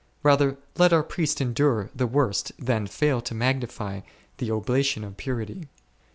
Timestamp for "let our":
0.79-1.03